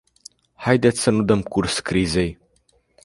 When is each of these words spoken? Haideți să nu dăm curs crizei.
Haideți 0.55 1.01
să 1.01 1.09
nu 1.09 1.23
dăm 1.23 1.41
curs 1.41 1.79
crizei. 1.79 2.39